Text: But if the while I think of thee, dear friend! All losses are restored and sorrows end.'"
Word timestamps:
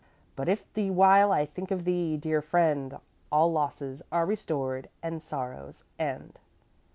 But 0.35 0.49
if 0.49 0.73
the 0.73 0.89
while 0.89 1.31
I 1.31 1.45
think 1.45 1.69
of 1.69 1.85
thee, 1.85 2.17
dear 2.17 2.41
friend! 2.41 2.97
All 3.31 3.51
losses 3.51 4.01
are 4.11 4.25
restored 4.25 4.89
and 5.03 5.21
sorrows 5.21 5.83
end.'" 5.99 6.39